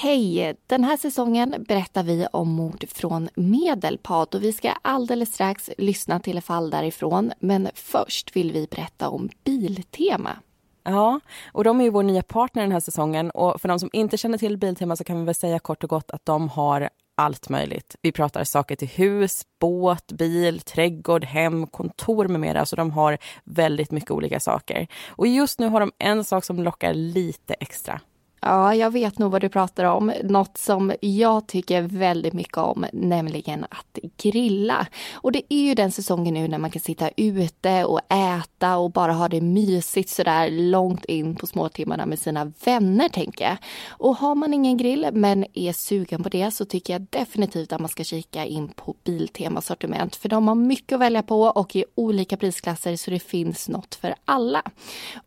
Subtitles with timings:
[0.00, 0.56] Hej!
[0.66, 6.20] Den här säsongen berättar vi om mord från Medelpad och vi ska alldeles strax lyssna
[6.20, 7.32] till ett fall därifrån.
[7.40, 10.36] Men först vill vi berätta om Biltema.
[10.84, 11.20] Ja,
[11.52, 14.16] och de är ju vår nya partner den här säsongen och för de som inte
[14.16, 17.48] känner till Biltema så kan vi väl säga kort och gott att de har allt
[17.48, 17.96] möjligt.
[18.02, 22.66] Vi pratar saker till hus, båt, bil, trädgård, hem, kontor med mera.
[22.66, 24.86] Så de har väldigt mycket olika saker.
[25.08, 28.00] Och just nu har de en sak som lockar lite extra.
[28.40, 30.12] Ja, jag vet nog vad du pratar om.
[30.24, 34.86] Något som jag tycker väldigt mycket om, nämligen att grilla.
[35.12, 38.90] Och det är ju den säsongen nu när man kan sitta ute och äta och
[38.90, 43.56] bara ha det mysigt sådär långt in på småtimmarna med sina vänner, tänker jag.
[43.88, 47.80] Och har man ingen grill men är sugen på det så tycker jag definitivt att
[47.80, 50.16] man ska kika in på Biltema sortiment.
[50.16, 53.94] För de har mycket att välja på och i olika prisklasser så det finns något
[53.94, 54.62] för alla.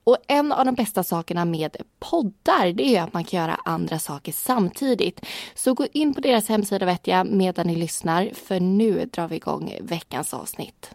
[0.03, 3.99] Och en av de bästa sakerna med poddar, det är att man kan göra andra
[3.99, 5.21] saker samtidigt.
[5.55, 9.35] Så gå in på deras hemsida vet jag medan ni lyssnar för nu drar vi
[9.35, 10.91] igång veckans avsnitt.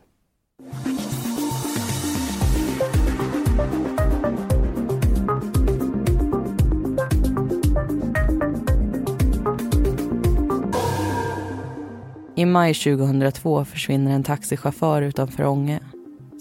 [12.39, 15.80] I maj 2002 försvinner en taxichaufför utanför Ånge.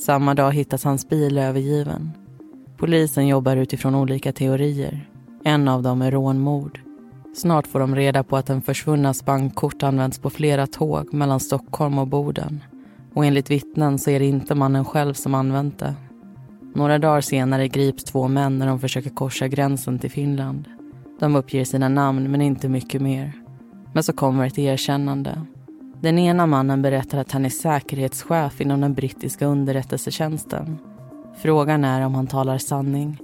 [0.06, 2.12] Samma dag hittas hans bil övergiven.
[2.78, 5.15] Polisen jobbar utifrån olika teorier.
[5.48, 6.80] En av dem är rånmord.
[7.36, 12.00] Snart får de reda på att den försvunnas bankkort används på flera tåg mellan Stockholm
[12.00, 12.64] och Boden.
[13.14, 15.94] Och enligt vittnen så är det inte mannen själv som använt det.
[16.76, 20.66] Några dagar senare grips två män när de försöker korsa gränsen till Finland.
[21.20, 23.32] De uppger sina namn men inte mycket mer.
[23.94, 25.42] Men så kommer ett erkännande.
[26.02, 30.78] Den ena mannen berättar att han är säkerhetschef inom den brittiska underrättelsetjänsten.
[31.38, 33.20] Frågan är om han talar sanning.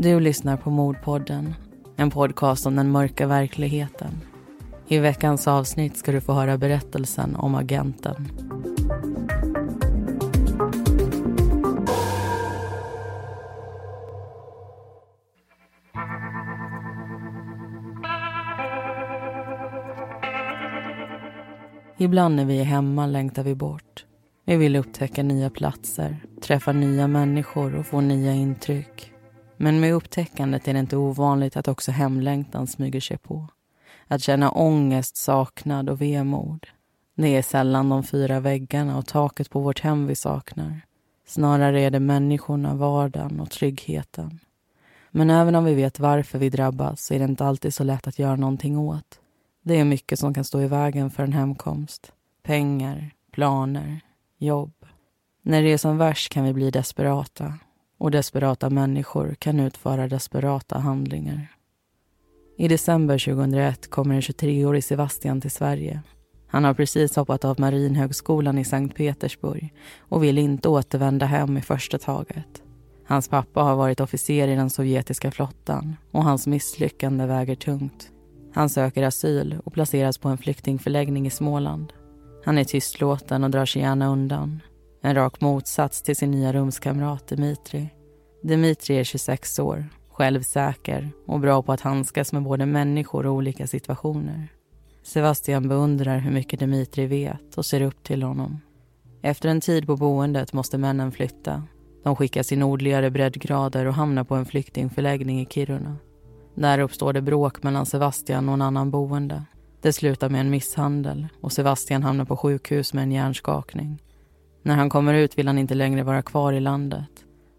[0.00, 1.54] Du lyssnar på Mordpodden,
[1.96, 4.20] en podcast om den mörka verkligheten.
[4.88, 8.28] I veckans avsnitt ska du få höra berättelsen om agenten.
[21.98, 24.04] Ibland när vi är hemma längtar vi bort.
[24.44, 29.12] Vi vill upptäcka nya platser, träffa nya människor och få nya intryck.
[29.60, 33.46] Men med upptäckandet är det inte ovanligt att också hemlängtan smyger sig på.
[34.06, 36.66] Att känna ångest, saknad och vemod.
[37.14, 40.80] Det är sällan de fyra väggarna och taket på vårt hem vi saknar.
[41.26, 44.38] Snarare är det människorna, vardagen och tryggheten.
[45.10, 48.06] Men även om vi vet varför vi drabbas så är det inte alltid så lätt
[48.06, 49.20] att göra någonting åt.
[49.62, 52.12] Det är mycket som kan stå i vägen för en hemkomst.
[52.42, 54.00] Pengar, planer,
[54.38, 54.72] jobb.
[55.42, 57.54] När det är som värst kan vi bli desperata
[57.98, 61.48] och desperata människor kan utföra desperata handlingar.
[62.58, 66.02] I december 2001 kommer en 23-årig Sebastian till Sverige.
[66.48, 71.62] Han har precis hoppat av Marinhögskolan i Sankt Petersburg och vill inte återvända hem i
[71.62, 72.62] första taget.
[73.06, 78.10] Hans pappa har varit officer i den sovjetiska flottan och hans misslyckande väger tungt.
[78.54, 81.92] Han söker asyl och placeras på en flyktingförläggning i Småland.
[82.44, 84.60] Han är tystlåten och drar sig gärna undan.
[85.00, 87.88] En rak motsats till sin nya rumskamrat Dimitri.
[88.42, 93.66] Dimitri är 26 år, självsäker och bra på att handskas med både människor och olika
[93.66, 94.48] situationer.
[95.02, 98.60] Sebastian beundrar hur mycket Dimitri vet och ser upp till honom.
[99.22, 101.62] Efter en tid på boendet måste männen flytta.
[102.04, 105.96] De skickas i nordligare breddgrader och hamnar på en flyktingförläggning i Kiruna.
[106.54, 109.42] Där uppstår det bråk mellan Sebastian och en annan boende.
[109.80, 114.02] Det slutar med en misshandel och Sebastian hamnar på sjukhus med en hjärnskakning.
[114.68, 117.10] När han kommer ut vill han inte längre vara kvar i landet.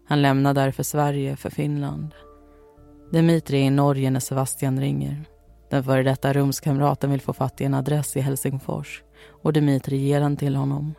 [0.08, 2.14] Han lämnar därför Sverige för Finland.
[3.12, 5.24] Dimitri är i Norge när Sebastian ringer.
[5.70, 9.02] Den före detta rumskamraten vill få fatt i en adress i Helsingfors
[9.42, 10.94] och Dimitri ger den till honom.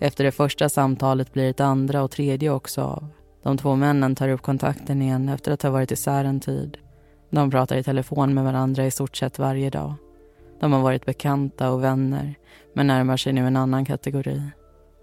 [0.00, 3.08] Efter det första samtalet blir ett andra och tredje också av.
[3.42, 6.78] De två männen tar upp kontakten igen efter att ha varit isär en tid.
[7.30, 9.94] De pratar i telefon med varandra i stort sett varje dag.
[10.60, 12.34] De har varit bekanta och vänner
[12.74, 14.42] men närmar sig nu en annan kategori.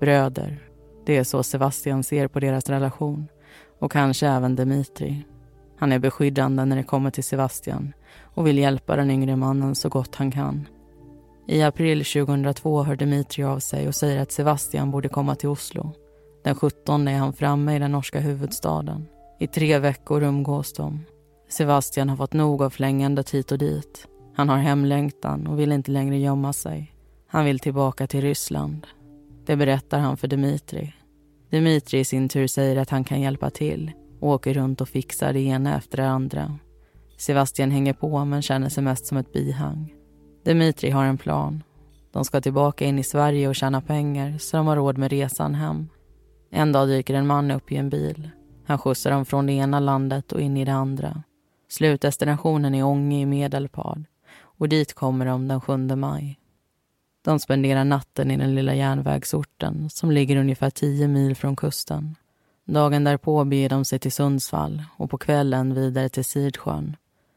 [0.04, 0.60] Bröder.
[1.06, 3.28] Det är så Sebastian ser på deras relation.
[3.80, 5.26] Och kanske även Dimitri.
[5.78, 9.90] Han är beskyddande när det kommer till Sebastian och vill hjälpa den yngre mannen så
[9.90, 10.68] gott han kan.
[11.48, 15.92] I april 2002 hör Dimitri av sig och säger att Sebastian borde komma till Oslo.
[16.44, 19.06] Den 17 är han framme i den norska huvudstaden.
[19.40, 21.00] I tre veckor umgås de.
[21.50, 24.08] Sebastian har fått nog av flängandet hit och dit.
[24.36, 26.94] Han har hemlängtan och vill inte längre gömma sig.
[27.28, 28.88] Han vill tillbaka till Ryssland.
[29.46, 30.94] Det berättar han för Dimitri.
[31.50, 35.34] Dimitri i sin tur säger att han kan hjälpa till och åker runt och fixar
[35.34, 36.58] det ena efter det andra.
[37.18, 39.94] Sebastian hänger på men känner sig mest som ett bihang.
[40.46, 41.64] Dimitri har en plan.
[42.12, 45.56] De ska tillbaka in i Sverige och tjäna pengar så de har råd med resan
[45.56, 45.90] hem.
[46.52, 48.30] En dag dyker en man upp i en bil.
[48.66, 51.24] Han skjutsar dem från det ena landet och in i det andra.
[51.70, 54.06] Slutdestinationen är Ånge i Medelpad
[54.42, 56.40] och dit kommer de den 7 maj.
[57.24, 62.16] De spenderar natten i den lilla järnvägsorten som ligger ungefär tio mil från kusten.
[62.66, 66.96] Dagen därpå beger de sig till Sundsvall och på kvällen vidare till Sidsjön.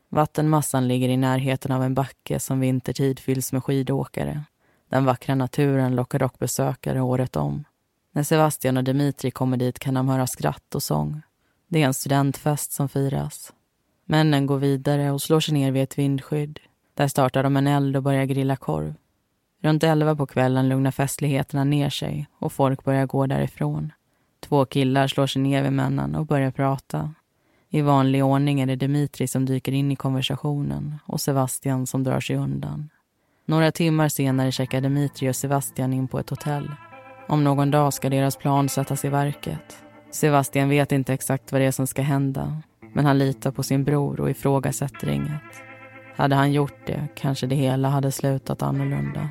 [0.08, 4.42] Vattenmassan ligger i närheten av en backe som vintertid fylls med skidåkare.
[4.88, 7.64] Den vackra naturen lockar dock besökare året om.
[8.12, 11.22] När Sebastian och Dimitri kommer dit kan de höra skratt och sång.
[11.68, 13.52] Det är en studentfest som firas.
[14.04, 16.60] Männen går vidare och slår sig ner vid ett vindskydd.
[16.94, 18.94] Där startar de en eld och börjar grilla korv.
[19.66, 23.92] Runt elva på kvällen lugnar festligheterna ner sig och folk börjar gå därifrån.
[24.40, 27.14] Två killar slår sig ner vid männen och börjar prata.
[27.68, 32.20] I vanlig ordning är det Dimitri som dyker in i konversationen och Sebastian som drar
[32.20, 32.90] sig undan.
[33.46, 36.70] Några timmar senare checkar Dimitri och Sebastian in på ett hotell.
[37.28, 39.76] Om någon dag ska deras plan sättas i verket.
[40.10, 43.84] Sebastian vet inte exakt vad det är som ska hända men han litar på sin
[43.84, 45.62] bror och ifrågasätter inget.
[46.16, 49.30] Hade han gjort det kanske det hela hade slutat annorlunda.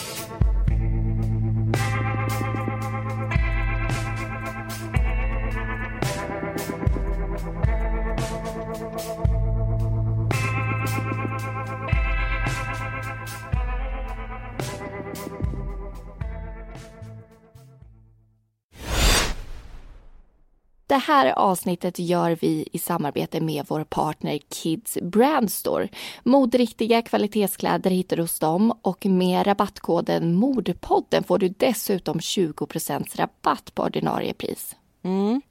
[20.91, 25.87] Det här avsnittet gör vi i samarbete med vår partner Kids Brand Store.
[26.23, 33.75] Moderiktiga kvalitetskläder hittar du hos dem och med rabattkoden Modpodden får du dessutom 20% rabatt
[33.75, 34.75] på ordinarie pris.
[35.03, 35.41] Mm.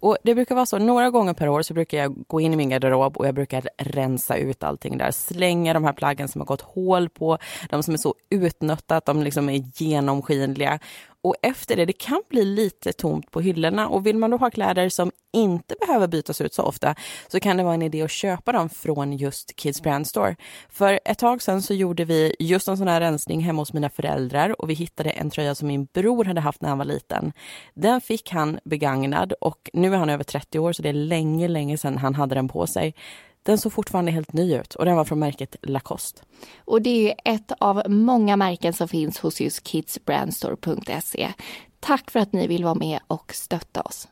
[0.00, 2.56] Och det brukar vara så, några gånger per år så brukar jag gå in i
[2.56, 5.10] min garderob och jag brukar rensa ut allting där.
[5.10, 7.38] Slänga de här plaggen som har gått hål på,
[7.70, 10.78] de som är så utnötta att de liksom är genomskinliga
[11.22, 14.50] och efter det, det kan bli lite tomt på hyllorna och vill man då ha
[14.50, 16.94] kläder som inte behöver bytas ut så ofta
[17.28, 20.36] så kan det vara en idé att köpa dem från just Kids Brand Store.
[20.68, 23.90] För ett tag sedan så gjorde vi just en sån här rensning hemma hos mina
[23.90, 27.32] föräldrar och vi hittade en tröja som min bror hade haft när han var liten.
[27.74, 31.48] Den fick han begagnad och nu är han över 30 år så det är länge,
[31.48, 32.94] länge sedan han hade den på sig.
[33.42, 36.22] Den såg fortfarande helt ny ut och den var från märket Lacoste.
[36.64, 41.32] Och det är ett av många märken som finns hos just kidsbrandstore.se.
[41.80, 44.08] Tack för att ni vill vara med och stötta oss.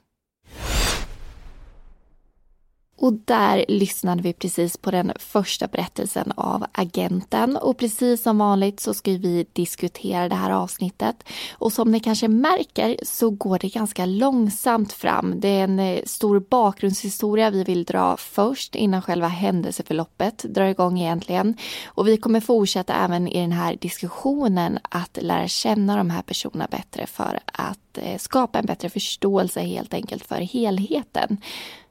[3.01, 8.81] Och där lyssnade vi precis på den första berättelsen av agenten och precis som vanligt
[8.81, 11.25] så ska vi diskutera det här avsnittet.
[11.53, 15.41] Och som ni kanske märker så går det ganska långsamt fram.
[15.41, 21.01] Det är en eh, stor bakgrundshistoria vi vill dra först innan själva händelseförloppet drar igång
[21.01, 21.57] egentligen.
[21.87, 26.67] Och vi kommer fortsätta även i den här diskussionen att lära känna de här personerna
[26.71, 31.41] bättre för att eh, skapa en bättre förståelse helt enkelt för helheten.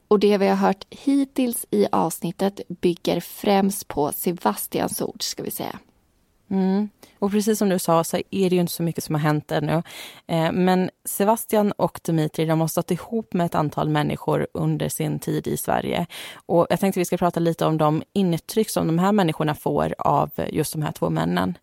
[0.08, 5.50] Och det vi har hört hittills i avsnittet bygger främst på Sebastians ord, ska vi
[5.50, 5.78] säga.
[6.50, 6.88] Mm.
[7.18, 9.52] Och precis som du sa så är det ju inte så mycket som har hänt
[9.52, 9.82] ännu.
[10.26, 15.18] Eh, men Sebastian och Dimitri de har stått ihop med ett antal människor under sin
[15.18, 16.06] tid i Sverige.
[16.46, 19.94] Och jag tänkte vi ska prata lite om de intryck som de här människorna får
[19.98, 21.58] av just de här två männen.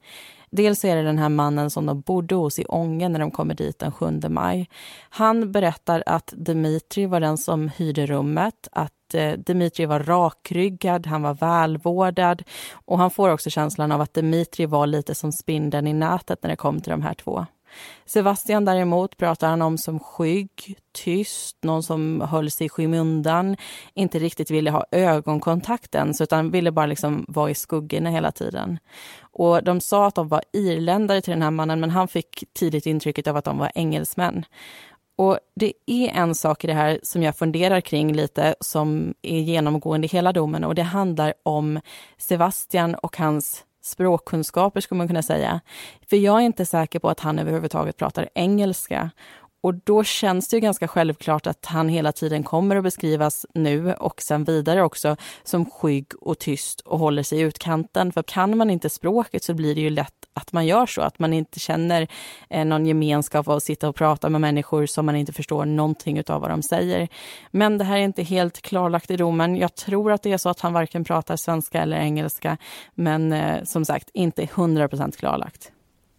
[0.50, 3.56] Dels är det den här mannen som de bodde hos i Ånge när de kommer
[3.56, 4.70] dit den 7 maj.
[5.10, 11.22] Han berättar att Dimitri var den som hyrde rummet, att eh, Dimitri var rakryggad, han
[11.22, 12.44] var välvårdad
[12.86, 16.50] och han får också känslan av att Dimitri var lite som spindeln i nätet när
[16.50, 17.46] det kom till de här två.
[18.06, 23.58] Sebastian däremot pratar han om som skygg, tyst, någon som höll sig i skymundan,
[23.94, 28.80] inte riktigt ville ha ögonkontakt ens utan ville bara liksom vara i skuggorna hela tiden.
[29.22, 32.86] Och de sa att de var irländare till den här mannen men han fick tidigt
[32.86, 34.46] intrycket av att de var engelsmän.
[35.18, 39.40] Och det är en sak i det här som jag funderar kring lite som är
[39.40, 41.80] genomgående i hela domen och det handlar om
[42.18, 45.60] Sebastian och hans språkkunskaper skulle man kunna säga.
[46.10, 49.10] För jag är inte säker på att han överhuvudtaget pratar engelska.
[49.66, 53.94] Och då känns det ju ganska självklart att han hela tiden kommer att beskrivas nu
[53.94, 58.12] och sen vidare också som skygg och tyst och håller sig i utkanten.
[58.12, 61.20] För kan man inte språket så blir det ju lätt att man gör så, att
[61.20, 62.08] man inte känner
[62.50, 66.24] eh, någon gemenskap av att sitta och prata med människor som man inte förstår någonting
[66.28, 67.08] av vad de säger.
[67.52, 69.56] Men det här är inte helt klarlagt i domen.
[69.56, 72.58] Jag tror att det är så att han varken pratar svenska eller engelska,
[72.96, 75.72] men eh, som sagt inte 100% klarlagt.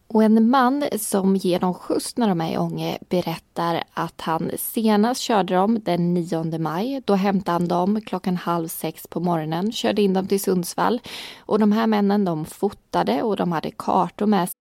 [0.08, 4.50] Och en man som ger dem skjuts när de är i Ånge berättar att han
[4.58, 7.02] senast körde dem den 9 maj.
[7.04, 11.00] Då hämtade han dem klockan halv sex på morgonen, körde in dem till Sundsvall.
[11.38, 14.54] Och de här männen de fotade och de hade kartor med sig.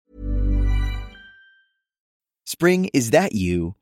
[2.48, 3.74] Spring, is that you?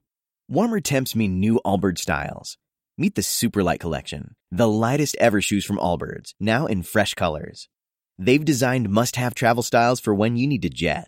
[0.48, 2.58] Warmer temps mean new Allbirds styles.
[2.98, 7.68] Meet the Superlight Collection, the lightest ever shoes from Allbirds, now in fresh colors.
[8.20, 11.08] They've designed must-have travel styles for when you need to jet.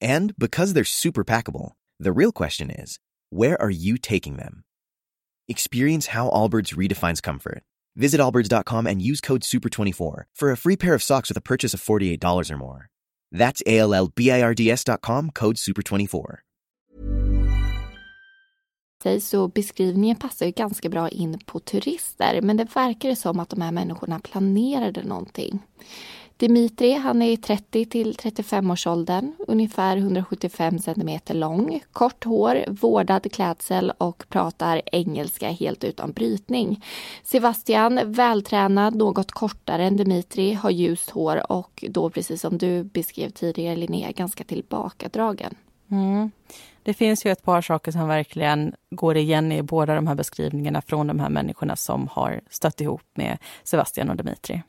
[0.00, 2.98] And because they're super packable, the real question is,
[3.30, 4.64] where are you taking them?
[5.48, 7.62] Experience how Allbirds redefines comfort.
[7.96, 11.74] Visit allbirds.com and use code SUPER24 for a free pair of socks with a purchase
[11.74, 12.88] of $48 or more.
[13.32, 16.38] That's A-L-L-B-I-R-D-S.com, code SUPER24.
[19.20, 23.60] Så beskrivningen passar ju ganska bra in på turister, men det verkar som att de
[23.60, 25.62] här människorna planerade någonting.
[26.38, 32.64] Dimitri han är i 30 till 35 års åldern, ungefär 175 centimeter lång, kort hår,
[32.68, 36.84] vårdad klädsel och pratar engelska helt utan brytning.
[37.22, 43.30] Sebastian, vältränad, något kortare än Dimitri, har ljust hår och då precis som du beskrev
[43.30, 45.54] tidigare Linnea, ganska tillbakadragen.
[45.90, 46.30] Mm.
[46.82, 50.82] Det finns ju ett par saker som verkligen går igen i båda de här beskrivningarna
[50.82, 54.62] från de här människorna som har stött ihop med Sebastian och Dimitri.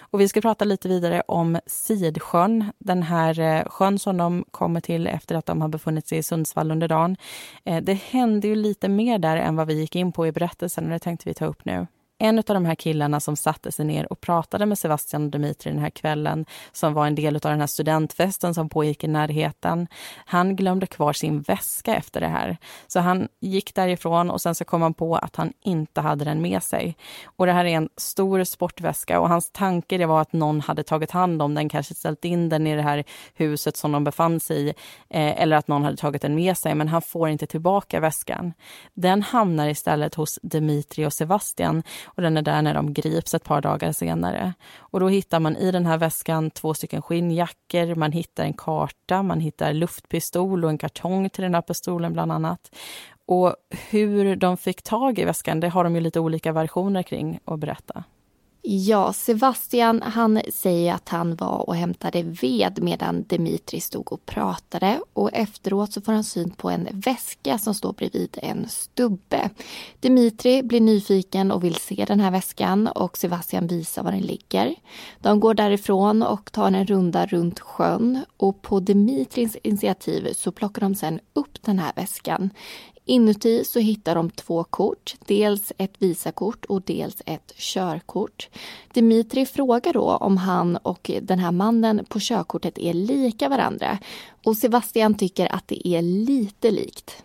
[0.00, 4.80] Och vi ska prata lite vidare om Sidsjön, den här eh, sjön som de kommer
[4.80, 7.16] till efter att de har befunnit sig i Sundsvall under dagen.
[7.64, 10.84] Eh, det hände ju lite mer där än vad vi gick in på i berättelsen
[10.84, 11.86] och det tänkte vi ta upp nu
[12.22, 15.70] en av de här killarna som satte sig ner och pratade med Sebastian och Dimitri
[15.70, 19.86] den här kvällen, som var en del av den här studentfesten som pågick i närheten,
[20.26, 22.56] han glömde kvar sin väska efter det här.
[22.86, 26.42] Så han gick därifrån och sen så kom han på att han inte hade den
[26.42, 26.96] med sig.
[27.24, 30.82] Och det här är en stor sportväska och hans tanke det var att någon hade
[30.82, 34.40] tagit hand om den, kanske ställt in den i det här huset som de befann
[34.40, 34.68] sig i,
[35.10, 38.52] eh, eller att någon hade tagit den med sig, men han får inte tillbaka väskan.
[38.94, 41.82] Den hamnar istället hos Dimitri och Sebastian
[42.14, 44.54] och den är där när de grips ett par dagar senare.
[44.78, 49.22] Och då hittar man i den här väskan två stycken skinnjackor, man hittar en karta,
[49.22, 52.74] man hittar luftpistol och en kartong till den här pistolen bland annat.
[53.26, 53.54] Och
[53.90, 57.58] hur de fick tag i väskan, det har de ju lite olika versioner kring att
[57.58, 58.04] berätta.
[58.64, 65.00] Ja, Sebastian han säger att han var och hämtade ved medan Dimitri stod och pratade
[65.12, 69.50] och efteråt så får han syn på en väska som står bredvid en stubbe.
[70.00, 74.74] Dimitri blir nyfiken och vill se den här väskan och Sebastian visar var den ligger.
[75.20, 80.80] De går därifrån och tar en runda runt sjön och på Dimitris initiativ så plockar
[80.80, 82.50] de sen upp den här väskan.
[83.04, 88.48] Inuti så hittar de två kort, dels ett visakort och dels ett körkort.
[88.92, 93.98] Dimitri frågar då om han och den här mannen på körkortet är lika varandra
[94.44, 97.22] och Sebastian tycker att det är lite likt.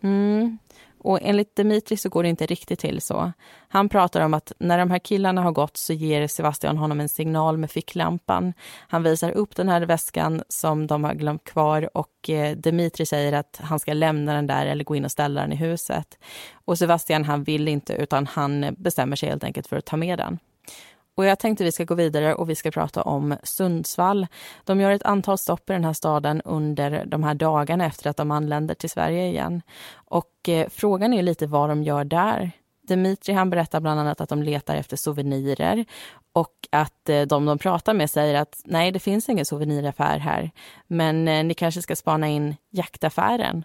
[0.00, 0.58] Mm.
[1.06, 3.32] Och enligt Dimitri så går det inte riktigt till så.
[3.68, 7.08] Han pratar om att när de här killarna har gått så ger Sebastian honom en
[7.08, 8.52] signal med ficklampan.
[8.88, 13.32] Han visar upp den här väskan som de har glömt kvar och eh, Dimitri säger
[13.32, 16.18] att han ska lämna den där eller gå in och ställa den i huset.
[16.64, 20.18] Och Sebastian han vill inte utan han bestämmer sig helt enkelt för att ta med
[20.18, 20.38] den.
[21.16, 24.26] Och jag tänkte vi ska gå vidare och vi ska prata om Sundsvall.
[24.64, 28.16] De gör ett antal stopp i den här staden under de här dagarna efter att
[28.16, 29.62] de anländer till Sverige igen.
[29.94, 32.52] Och eh, frågan är lite vad de gör där.
[32.86, 35.84] Dimitri han berättar bland annat att de letar efter souvenirer
[36.32, 40.50] och att eh, de de pratar med säger att nej, det finns ingen souveniraffär här,
[40.86, 43.64] men eh, ni kanske ska spana in jaktaffären.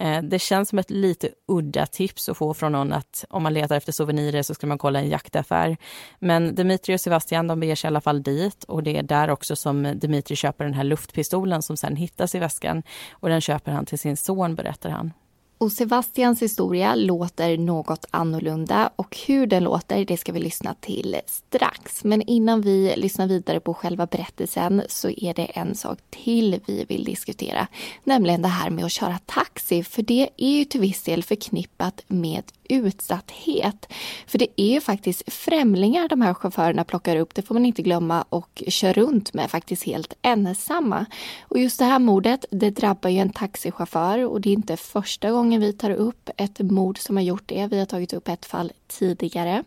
[0.00, 3.54] Eh, det känns som ett lite udda tips att få från någon att om man
[3.54, 5.76] letar efter souvenirer så ska man kolla en jaktaffär.
[6.18, 9.30] Men Dimitri och Sebastian de beger sig i alla fall dit och det är där
[9.30, 13.72] också som Dimitri köper den här luftpistolen som sen hittas i väskan och den köper
[13.72, 15.12] han till sin son berättar han.
[15.58, 21.16] Och Sebastians historia låter något annorlunda och hur den låter det ska vi lyssna till
[21.26, 22.04] strax.
[22.04, 26.84] Men innan vi lyssnar vidare på själva berättelsen så är det en sak till vi
[26.84, 27.66] vill diskutera.
[28.04, 32.02] Nämligen det här med att köra taxi för det är ju till viss del förknippat
[32.06, 33.92] med utsatthet.
[34.26, 37.82] För det är ju faktiskt främlingar de här chaufförerna plockar upp, det får man inte
[37.82, 41.06] glömma, och kör runt med faktiskt helt ensamma.
[41.42, 45.30] Och just det här mordet, det drabbar ju en taxichaufför och det är inte första
[45.30, 47.66] gången vi tar upp ett mord som har gjort det.
[47.66, 49.64] Vi har tagit upp ett fall tidigare.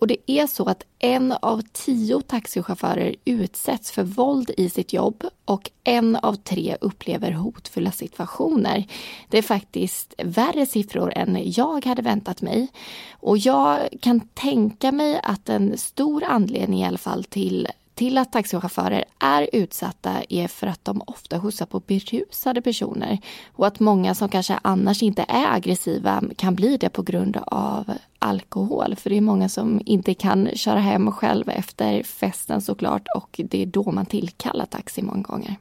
[0.00, 5.24] Och det är så att en av tio taxichaufförer utsätts för våld i sitt jobb
[5.44, 8.84] och en av tre upplever hotfulla situationer.
[9.28, 12.68] Det är faktiskt värre siffror än jag hade väntat mig.
[13.12, 17.68] Och jag kan tänka mig att en stor anledning i alla fall till
[17.98, 23.18] till att taxichaufförer är utsatta är för att de ofta skjutsar på berusade personer
[23.52, 27.92] och att många som kanske annars inte är aggressiva kan bli det på grund av
[28.18, 28.96] alkohol.
[28.96, 33.62] För det är många som inte kan köra hem själv efter festen såklart och det
[33.62, 35.56] är då man tillkallar taxi många gånger.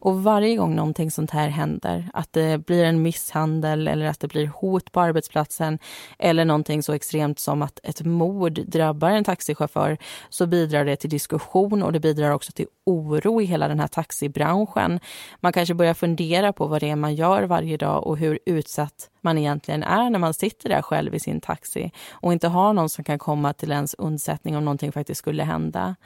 [0.00, 4.28] Och varje gång någonting sånt här händer, att det blir en misshandel eller att det
[4.28, 5.78] blir hot på arbetsplatsen
[6.18, 11.10] eller någonting så extremt som att ett mord drabbar en taxichaufför så bidrar det till
[11.10, 15.00] diskussion och det bidrar också till oro i hela den här taxibranschen.
[15.40, 19.10] Man kanske börjar fundera på vad det är man gör varje dag och hur utsatt
[19.20, 22.88] man egentligen är när man sitter där själv i sin taxi och inte har någon
[22.88, 25.96] som kan komma till ens undsättning om någonting faktiskt skulle hända.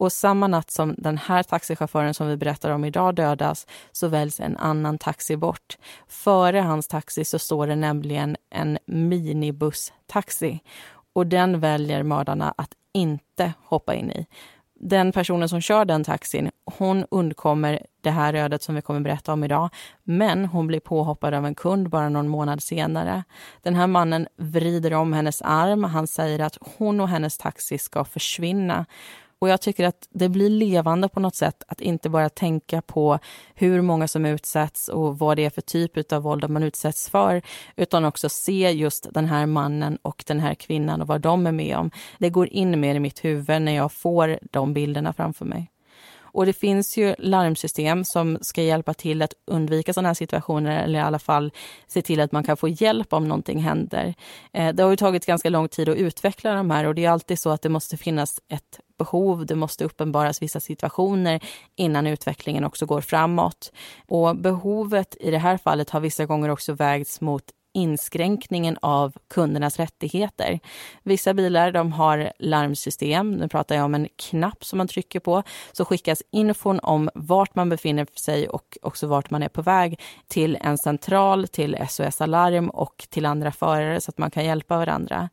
[0.00, 4.40] Och samma natt som den här taxichauffören som vi berättar om idag dödas så väljs
[4.40, 5.78] en annan taxi bort.
[6.08, 10.60] Före hans taxi så står det nämligen en minibusstaxi
[11.12, 14.26] och den väljer mördarna att inte hoppa in i.
[14.74, 19.32] Den personen som kör den taxin, hon undkommer det här ödet som vi kommer berätta
[19.32, 19.68] om idag.
[20.02, 23.24] Men hon blir påhoppad av en kund bara någon månad senare.
[23.62, 25.84] Den här mannen vrider om hennes arm.
[25.84, 28.86] Han säger att hon och hennes taxi ska försvinna.
[29.40, 33.18] Och jag tycker att det blir levande på något sätt att inte bara tänka på
[33.54, 37.42] hur många som utsätts och vad det är för typ av våld man utsätts för,
[37.76, 41.52] utan också se just den här mannen och den här kvinnan och vad de är
[41.52, 41.90] med om.
[42.18, 45.70] Det går in mer i mitt huvud när jag får de bilderna framför mig.
[46.32, 50.98] Och det finns ju larmsystem som ska hjälpa till att undvika sådana här situationer eller
[50.98, 51.52] i alla fall
[51.86, 54.14] se till att man kan få hjälp om någonting händer.
[54.52, 57.10] Eh, det har ju tagit ganska lång tid att utveckla de här och det är
[57.10, 61.40] alltid så att det måste finnas ett behov, det måste uppenbaras vissa situationer
[61.76, 63.72] innan utvecklingen också går framåt.
[64.08, 69.78] Och behovet i det här fallet har vissa gånger också vägts mot inskränkningen av kundernas
[69.78, 70.60] rättigheter.
[71.02, 73.32] Vissa bilar de har larmsystem.
[73.32, 75.42] Nu pratar jag om en knapp som man trycker på.
[75.72, 80.00] Så skickas infon om vart man befinner sig och också vart man är på väg
[80.28, 84.76] till en central, till SOS Alarm och till andra förare så att man kan hjälpa
[84.76, 85.28] varandra.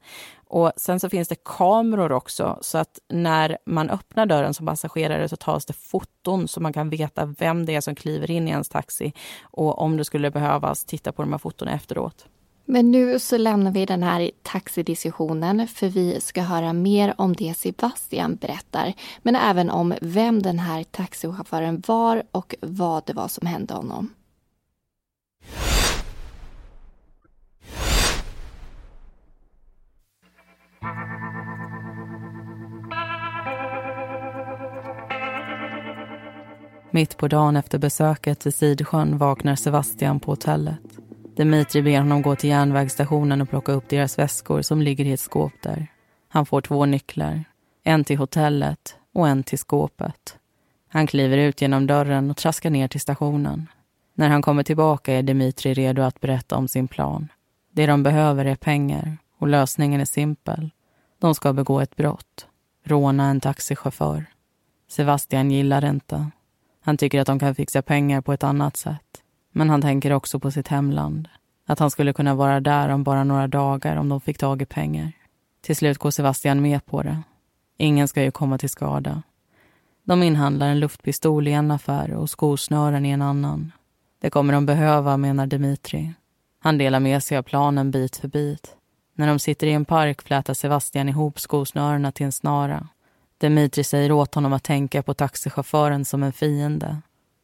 [0.50, 5.30] Och Sen så finns det kameror också, så att när man öppnar dörren som passagerare
[5.30, 8.52] så tas det foton så man kan veta vem det är som kliver in i
[8.52, 12.26] ens taxi och om det skulle behövas titta på de här fotona efteråt.
[12.70, 17.58] Men nu så lämnar vi den här taxidiskussionen för vi ska höra mer om det
[17.58, 18.94] Sebastian berättar.
[19.22, 24.14] Men även om vem den här taxichauffören var och vad det var som hände honom.
[36.92, 40.82] Mitt på dagen efter besöket till Sidsjön vaknar Sebastian på hotellet.
[41.36, 45.20] Dimitri ber honom gå till järnvägsstationen och plocka upp deras väskor som ligger i ett
[45.20, 45.88] skåp där.
[46.30, 47.44] Han får två nycklar.
[47.84, 50.38] En till hotellet och en till skåpet.
[50.90, 53.68] Han kliver ut genom dörren och traskar ner till stationen.
[54.14, 57.28] När han kommer tillbaka är Dimitri redo att berätta om sin plan.
[57.72, 60.70] Det de behöver är pengar och lösningen är simpel.
[61.20, 62.48] De ska begå ett brott.
[62.84, 64.26] Råna en taxichaufför.
[64.90, 66.32] Sebastian gillar det inte.
[66.82, 69.24] Han tycker att de kan fixa pengar på ett annat sätt.
[69.52, 71.28] Men han tänker också på sitt hemland.
[71.66, 74.66] Att han skulle kunna vara där om bara några dagar om de fick tag i
[74.66, 75.12] pengar.
[75.62, 77.22] Till slut går Sebastian med på det.
[77.78, 79.24] Ingen ska ju komma till skada.
[80.04, 83.72] De inhandlar en luftpistol i en affär och skosnören i en annan.
[84.20, 86.14] Det kommer de behöva, menar Dimitri.
[86.60, 88.77] Han delar med sig av planen bit för bit.
[89.18, 92.88] När de sitter i en park flätar Sebastian ihop skosnörena till en snara.
[93.38, 97.02] Dimitri säger åt honom att tänka på taxichauffören som en fiende.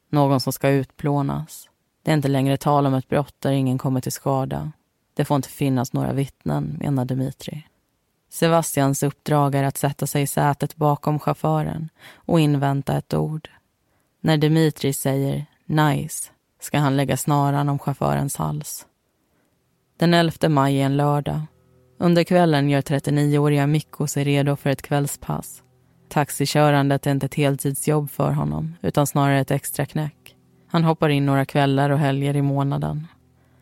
[0.09, 1.69] Någon som ska utplånas.
[2.03, 4.71] Det är inte längre tal om ett brott där ingen kommer till skada.
[5.13, 7.67] Det får inte finnas några vittnen, menar Dimitri.
[8.29, 13.49] Sebastians uppdrag är att sätta sig i sätet bakom chauffören och invänta ett ord.
[14.21, 18.85] När Dimitri säger nice ska han lägga snaran om chaufförens hals.
[19.97, 21.41] Den 11 maj är en lördag.
[22.03, 25.63] Under kvällen gör 39-åriga Mikko sig redo för ett kvällspass.
[26.09, 30.35] Taxikörandet är inte ett heltidsjobb för honom, utan snarare ett extra knäck.
[30.67, 33.07] Han hoppar in några kvällar och helger i månaden.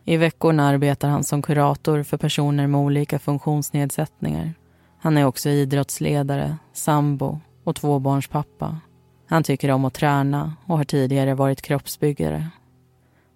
[0.05, 4.53] I veckorna arbetar han som kurator för personer med olika funktionsnedsättningar.
[4.99, 8.79] Han är också idrottsledare, sambo och tvåbarnspappa.
[9.27, 12.47] Han tycker om att träna och har tidigare varit kroppsbyggare.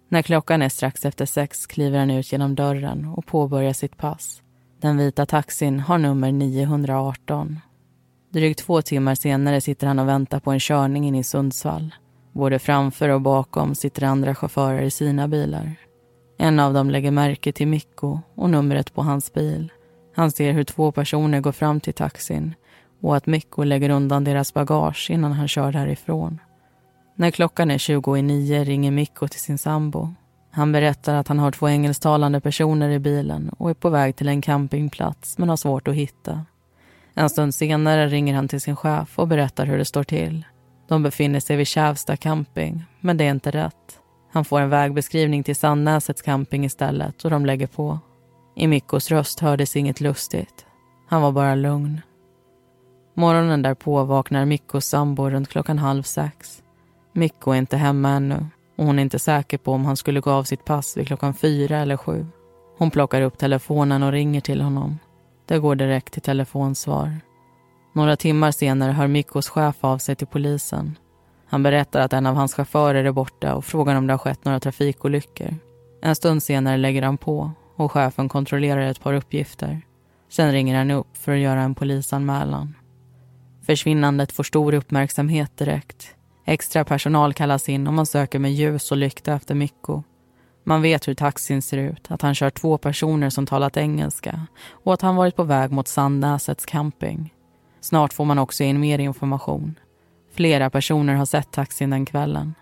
[0.08, 4.42] När klockan är strax efter sex kliver han ut genom dörren och påbörjar sitt pass.
[4.86, 7.60] Den vita taxin har nummer 918.
[8.32, 11.94] Drygt två timmar senare sitter han och väntar på en körning in i Sundsvall.
[12.32, 15.74] Både framför och bakom sitter andra chaufförer i sina bilar.
[16.38, 19.72] En av dem lägger märke till Mikko och numret på hans bil.
[20.14, 22.54] Han ser hur två personer går fram till taxin
[23.02, 26.40] och att Mikko lägger undan deras bagage innan han kör därifrån.
[27.16, 30.14] När klockan är 20 i nio ringer Mikko till sin sambo.
[30.56, 34.28] Han berättar att han har två engelsktalande personer i bilen och är på väg till
[34.28, 36.44] en campingplats men har svårt att hitta.
[37.14, 40.44] En stund senare ringer han till sin chef och berättar hur det står till.
[40.88, 44.00] De befinner sig vid Kävsta camping, men det är inte rätt.
[44.32, 47.98] Han får en vägbeskrivning till Sandnäsets camping istället och de lägger på.
[48.56, 50.66] I Mikkos röst hördes inget lustigt.
[51.08, 52.00] Han var bara lugn.
[53.14, 56.62] Morgonen därpå vaknar Mikkos sambo runt klockan halv sex.
[57.12, 60.30] Mikko är inte hemma ännu och hon är inte säker på om han skulle gå
[60.30, 62.26] av sitt pass vid klockan fyra eller sju.
[62.78, 64.98] Hon plockar upp telefonen och ringer till honom.
[65.46, 67.20] Det går direkt till telefonsvar.
[67.92, 70.98] Några timmar senare hör Mikkos chef av sig till polisen.
[71.46, 74.44] Han berättar att en av hans chaufförer är borta och frågar om det har skett
[74.44, 75.54] några trafikolyckor.
[76.02, 79.80] En stund senare lägger han på och chefen kontrollerar ett par uppgifter.
[80.28, 82.74] Sen ringer han upp för att göra en polisanmälan.
[83.66, 86.14] Försvinnandet får stor uppmärksamhet direkt.
[86.48, 90.02] Extra personal kallas in och man söker med ljus och lykta efter Mikko.
[90.64, 94.94] Man vet hur taxin ser ut, att han kör två personer som talat engelska och
[94.94, 97.34] att han varit på väg mot Sandnäsets camping.
[97.80, 99.78] Snart får man också in mer information.
[100.34, 102.54] Flera personer har sett taxin den kvällen.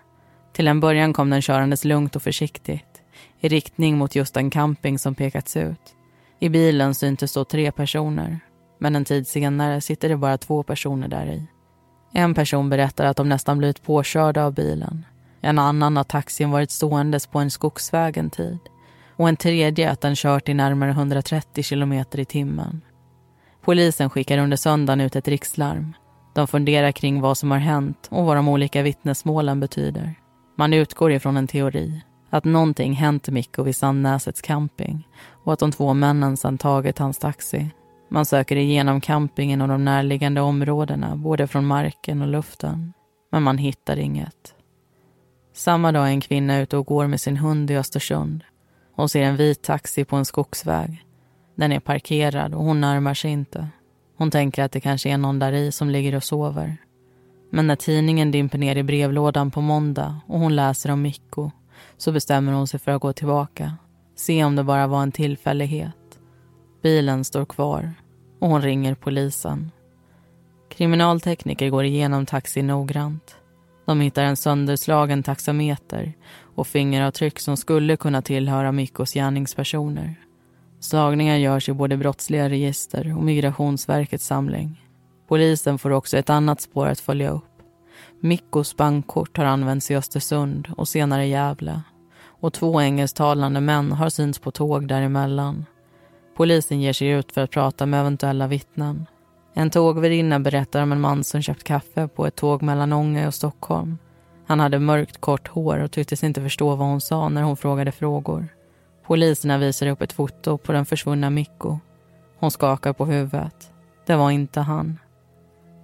[0.53, 3.03] Till en början kom den körandes lugnt och försiktigt
[3.41, 5.95] i riktning mot just den camping som pekats ut.
[6.41, 8.41] I bilen syntes då tre personer
[8.79, 11.47] men en tid senare sitter det bara två personer där i.
[12.17, 15.05] En person berättar att de nästan blivit påkörda av bilen.
[15.41, 18.59] En annan att taxin varit ståendes på en skogsväg en tid.
[19.17, 22.81] Och en tredje att den kört i närmare 130 kilometer i timmen.
[23.65, 25.95] Polisen skickar under söndagen ut ett rikslarm.
[26.35, 30.15] De funderar kring vad som har hänt och vad de olika vittnesmålen betyder.
[30.57, 32.03] Man utgår ifrån en teori.
[32.31, 35.09] Att någonting hänt Mikko vid Sandnäsets camping
[35.45, 37.71] och att de två männen sedan tagit hans taxi.
[38.15, 42.93] Man söker igenom campingen och de närliggande områdena, både från marken och luften.
[43.31, 44.55] Men man hittar inget.
[45.53, 48.45] Samma dag är en kvinna ute och går med sin hund i Östersund.
[48.93, 51.05] Hon ser en vit taxi på en skogsväg.
[51.55, 53.69] Den är parkerad och hon närmar sig inte.
[54.17, 56.77] Hon tänker att det kanske är någon där i som ligger och sover.
[57.51, 61.51] Men när tidningen dimper ner i brevlådan på måndag och hon läser om Mikko
[61.97, 63.77] så bestämmer hon sig för att gå tillbaka.
[64.17, 65.95] Se om det bara var en tillfällighet.
[66.83, 67.95] Bilen står kvar
[68.45, 69.71] och hon ringer polisen.
[70.69, 73.37] Kriminaltekniker går igenom taxin noggrant.
[73.87, 76.13] De hittar en sönderslagen taxameter
[76.55, 80.15] och fingeravtryck som skulle kunna tillhöra Mikkos gärningspersoner.
[80.81, 84.83] Slagningar görs i både brottsliga register och Migrationsverkets samling.
[85.29, 87.63] Polisen får också ett annat spår att följa upp.
[88.21, 91.81] Mikkos bankkort har använts i Östersund och senare i Gävle.
[92.41, 95.65] Och två engelsktalande män har synts på tåg däremellan.
[96.37, 99.07] Polisen ger sig ut för att prata med eventuella vittnen.
[99.55, 103.35] En tågvärdinna berättar om en man som köpt kaffe på ett tåg mellan Ånge och
[103.35, 103.99] Stockholm.
[104.47, 107.93] Han hade mörkt kort hår och tycktes inte förstå vad hon sa när hon frågade
[107.93, 108.49] frågor.
[109.07, 111.79] Poliserna visar upp ett foto på den försvunna Mikko.
[112.39, 113.73] Hon skakar på huvudet.
[114.07, 114.99] Det var inte han.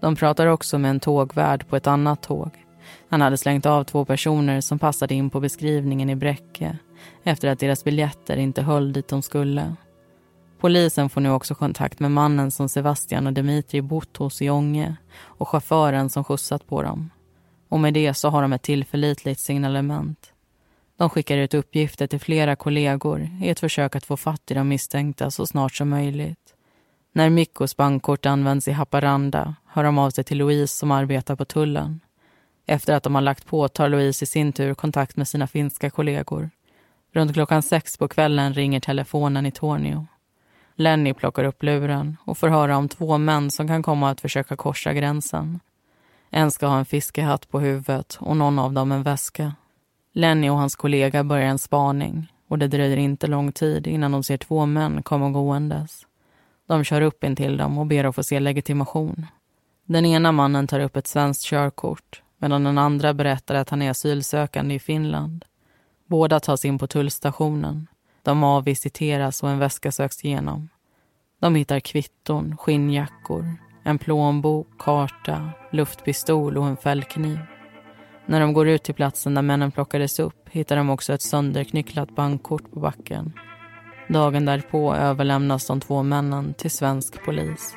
[0.01, 2.51] De pratar också med en tågvärd på ett annat tåg.
[3.09, 6.79] Han hade slängt av två personer som passade in på beskrivningen i Bräcke
[7.23, 9.77] efter att deras biljetter inte höll dit de skulle.
[10.61, 14.97] Polisen får nu också kontakt med mannen som Sebastian och Dimitri bott hos i Ånge
[15.23, 17.11] och chauffören som skjutsat på dem.
[17.69, 20.33] Och med det så har de ett tillförlitligt signalement.
[20.97, 24.69] De skickar ut uppgifter till flera kollegor i ett försök att få fatt i de
[24.69, 26.55] misstänkta så snart som möjligt.
[27.13, 31.45] När Mikkos bankkort används i Haparanda hör de av sig till Louise som arbetar på
[31.45, 32.01] tullen.
[32.67, 35.91] Efter att de har lagt på tar Louise i sin tur kontakt med sina finska
[35.91, 36.51] kollegor.
[37.13, 40.07] Runt klockan sex på kvällen ringer telefonen i Tornio.
[40.75, 44.57] Lenny plockar upp luren och får höra om två män som kan komma att försöka
[44.57, 45.61] korsa gränsen.
[46.31, 49.55] En ska ha en fiskehatt på huvudet och någon av dem en väska.
[50.13, 54.23] Lenny och hans kollega börjar en spaning och det dröjer inte lång tid innan de
[54.23, 56.07] ser två män komma gåendes.
[56.67, 59.27] De kör upp in till dem och ber att få se legitimation.
[59.85, 63.91] Den ena mannen tar upp ett svenskt körkort medan den andra berättar att han är
[63.91, 65.45] asylsökande i Finland.
[66.07, 67.87] Båda tas in på tullstationen.
[68.23, 70.69] De avvisiteras och en väska söks igenom.
[71.41, 77.39] De hittar kvitton, skinnjackor, en plånbok, karta, luftpistol och en fällkniv.
[78.27, 82.17] När de går ut till platsen där männen plockades upp hittar de också ett sönderknycklat
[82.17, 83.33] bankkort på backen.
[84.09, 87.75] Dagen därpå överlämnas de två männen till svensk polis.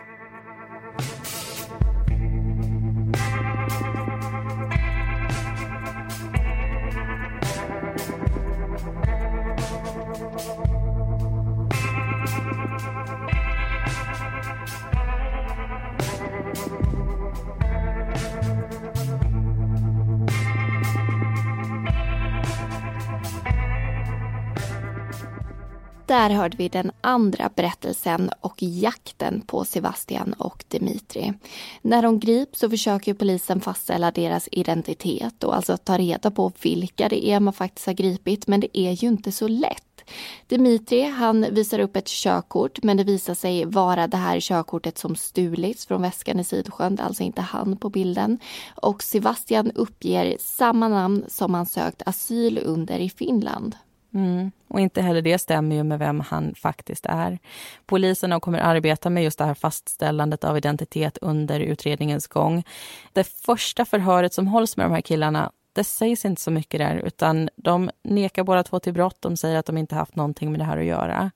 [26.13, 31.33] Där hörde vi den andra berättelsen och jakten på Sebastian och Dimitri.
[31.81, 37.09] När de grips så försöker polisen fastställa deras identitet och alltså ta reda på vilka
[37.09, 40.03] det är man faktiskt har gripit, men det är ju inte så lätt.
[40.47, 45.15] Dimitri han visar upp ett körkort men det visar sig vara det här körkortet som
[45.15, 48.39] stulits från väskan i Sidsjön, alltså inte han på bilden.
[48.75, 53.75] Och Sebastian uppger samma namn som han sökt asyl under i Finland.
[54.13, 54.51] Mm.
[54.67, 57.39] Och inte heller det stämmer ju med vem han faktiskt är.
[57.85, 62.63] Poliserna kommer arbeta med just det här fastställandet av identitet under utredningens gång.
[63.13, 66.95] Det första förhöret som hålls med de här killarna det sägs inte så mycket där,
[66.95, 69.17] utan de nekar båda två till brott.
[69.19, 71.31] De säger att de inte haft någonting med det här att göra.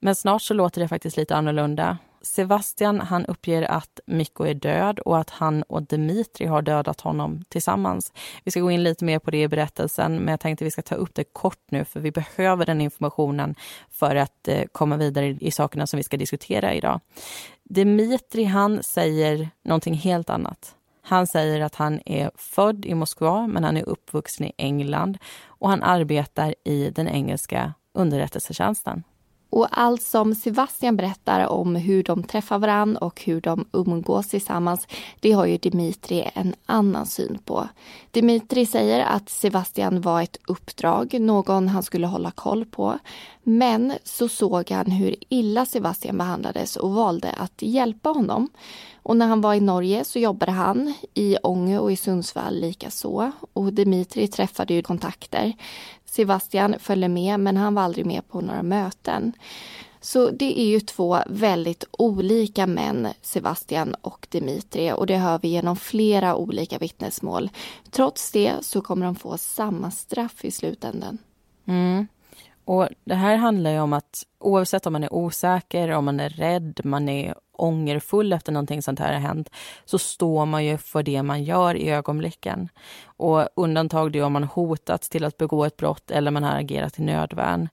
[0.00, 1.98] Men snart så låter det faktiskt lite annorlunda.
[2.26, 7.44] Sebastian han uppger att Mikko är död och att han och Dimitri har dödat honom
[7.48, 8.12] tillsammans.
[8.44, 10.82] Vi ska gå in lite mer på det i berättelsen, men jag tänkte vi ska
[10.82, 13.54] ta upp det kort nu för vi behöver den informationen
[13.90, 17.00] för att eh, komma vidare i, i sakerna som vi ska diskutera idag.
[17.62, 20.74] Dimitri han säger någonting helt annat.
[21.02, 25.70] Han säger att han är född i Moskva, men han är uppvuxen i England och
[25.70, 29.02] han arbetar i den engelska underrättelsetjänsten.
[29.56, 34.86] Och allt som Sebastian berättar om hur de träffar varann och hur de umgås tillsammans,
[35.20, 37.68] det har ju Dimitri en annan syn på.
[38.10, 42.98] Dimitri säger att Sebastian var ett uppdrag, någon han skulle hålla koll på.
[43.42, 48.48] Men så såg han hur illa Sebastian behandlades och valde att hjälpa honom.
[49.02, 53.32] Och när han var i Norge så jobbade han i Ånge och i Sundsvall likaså.
[53.52, 55.52] Och Dimitri träffade ju kontakter.
[56.16, 59.32] Sebastian följde med men han var aldrig med på några möten.
[60.00, 65.48] Så det är ju två väldigt olika män, Sebastian och Dimitri och det hör vi
[65.48, 67.50] genom flera olika vittnesmål.
[67.90, 71.18] Trots det så kommer de få samma straff i slutändan.
[71.66, 72.06] Mm.
[72.66, 76.28] Och Det här handlar ju om att oavsett om man är osäker, om man är
[76.28, 79.50] rädd, man är ångerfull efter någonting sånt här har hänt,
[79.84, 82.68] så står man ju för det man gör i ögonblicken.
[83.04, 86.98] Och undantag är om man hotats till att begå ett brott eller man har agerat
[86.98, 87.68] i nödvärn.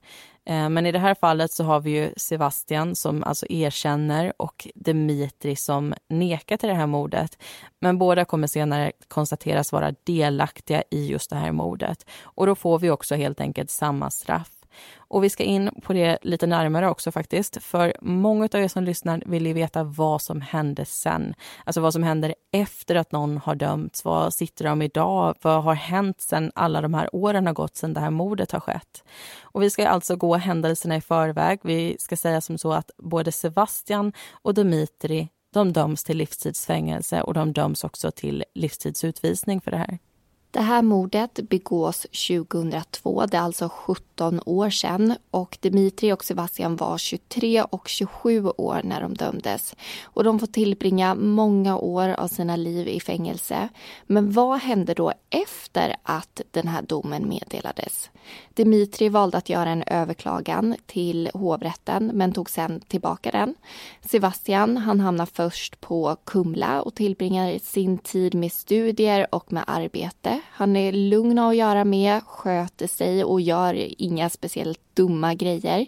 [0.46, 4.68] Eh, men i det här fallet så har vi ju Sebastian som alltså erkänner och
[4.74, 7.38] Dimitri som nekar till det här mordet.
[7.80, 12.06] Men båda kommer senare konstateras vara delaktiga i just det här mordet.
[12.22, 14.50] Och då får vi också helt enkelt samma straff.
[14.96, 17.62] Och vi ska in på det lite närmare också faktiskt.
[17.62, 21.34] För många av er som lyssnar vill ju veta vad som hände sen.
[21.64, 24.04] Alltså vad som händer efter att någon har dömts.
[24.04, 25.34] Vad sitter de idag?
[25.42, 28.60] Vad har hänt sen alla de här åren har gått sen det här mordet har
[28.60, 29.04] skett?
[29.42, 31.60] Och vi ska alltså gå händelserna i förväg.
[31.62, 37.34] Vi ska säga som så att både Sebastian och Dimitri de döms till livstidsfängelse och
[37.34, 39.98] de döms också till livstidsutvisning för det här.
[40.54, 45.14] Det här mordet begås 2002, det är alltså 17 år sedan.
[45.30, 49.74] Och Dimitri och Sebastian var 23 och 27 år när de dömdes.
[50.02, 53.68] Och de får tillbringa många år av sina liv i fängelse.
[54.06, 58.10] Men vad hände då efter att den här domen meddelades?
[58.54, 63.54] Dimitri valde att göra en överklagan till hovrätten men tog sen tillbaka den.
[64.00, 70.40] Sebastian han hamnar först på Kumla och tillbringar sin tid med studier och med arbete.
[70.50, 75.86] Han är lugn att göra med, sköter sig och gör inga speciellt dumma grejer.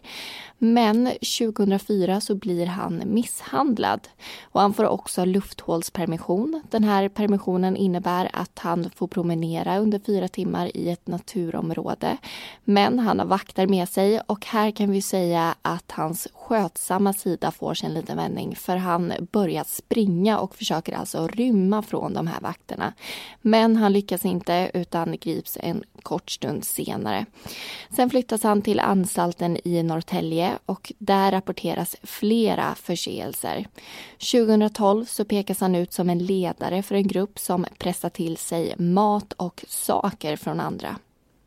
[0.58, 4.08] Men 2004 så blir han misshandlad
[4.42, 6.62] och han får också lufthålspermission.
[6.70, 12.16] Den här permissionen innebär att han får promenera under fyra timmar i ett naturområde.
[12.64, 17.50] Men han har vakter med sig och här kan vi säga att hans skötsamma sida
[17.50, 22.26] får sig en liten vändning för han börjar springa och försöker alltså rymma från de
[22.26, 22.92] här vakterna.
[23.42, 27.26] Men han lyckas inte utan grips en kort stund senare.
[27.90, 33.66] Sen flyttas han till anstalten i Norrtälje och där rapporteras flera förseelser.
[34.32, 38.74] 2012 så pekas han ut som en ledare för en grupp som pressar till sig
[38.78, 40.96] mat och saker från andra.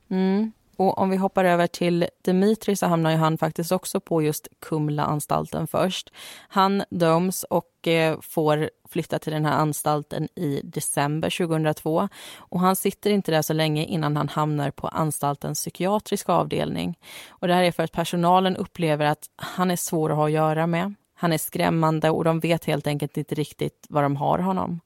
[0.09, 0.51] Mm.
[0.79, 4.47] Och om vi hoppar över till Dimitri så hamnar ju han faktiskt också på just
[4.59, 6.13] Kumlaanstalten först.
[6.47, 12.09] Han döms och eh, får flytta till den här anstalten i december 2002.
[12.37, 16.99] Och han sitter inte där så länge innan han hamnar på anstaltens psykiatriska avdelning.
[17.29, 20.31] Och det här är för att personalen upplever att han är svår att ha att
[20.31, 20.93] göra med.
[21.15, 24.79] Han är skrämmande och de vet helt enkelt inte riktigt vad de har honom.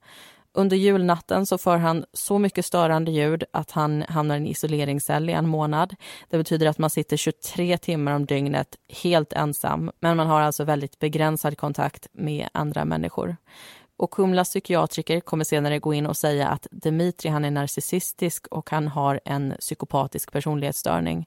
[0.56, 5.30] Under julnatten så får han så mycket störande ljud att han hamnar i en isoleringscell
[5.30, 5.96] i en månad.
[6.30, 10.64] Det betyder att man sitter 23 timmar om dygnet helt ensam, men man har alltså
[10.64, 13.36] väldigt begränsad kontakt med andra människor.
[13.96, 18.70] Och Kumlas psykiatriker kommer senare gå in och säga att Dimitri han är narcissistisk och
[18.70, 21.26] han har en psykopatisk personlighetsstörning.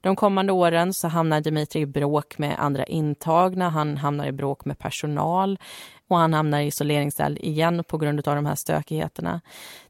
[0.00, 4.64] De kommande åren så hamnar Dimitri i bråk med andra intagna, han hamnar i bråk
[4.64, 5.58] med personal
[6.14, 9.40] och han hamnar i isoleringscell igen på grund av de här stökigheterna.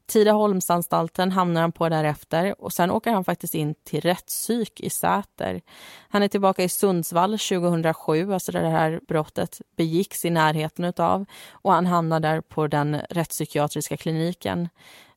[0.06, 5.60] Tidaholmsanstalten hamnar han på därefter och sen åker han faktiskt in till rättspsyk i Säter.
[6.08, 11.24] Han är tillbaka i Sundsvall 2007, alltså där det här brottet begicks i närheten utav
[11.50, 14.68] och han hamnar där på den rättspsykiatriska kliniken.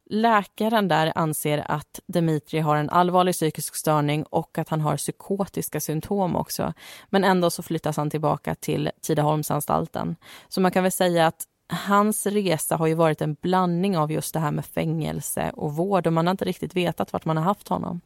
[0.09, 5.79] Läkaren där anser att Dimitri har en allvarlig psykisk störning och att han har psykotiska
[5.79, 6.73] symptom också.
[7.09, 10.15] Men ändå så flyttas han tillbaka till Tidaholmsanstalten.
[10.47, 14.33] Så man kan väl säga att hans resa har ju varit en blandning av just
[14.33, 17.43] det här med fängelse och vård och man har inte riktigt vetat vart man har
[17.43, 18.01] haft honom.